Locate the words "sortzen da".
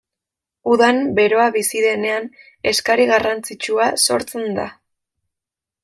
4.07-4.69